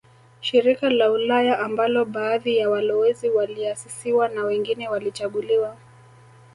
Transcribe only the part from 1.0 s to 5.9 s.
Ulaya ambalo baadhi ya walowezi waliasisiwa na wengine walichaguliwa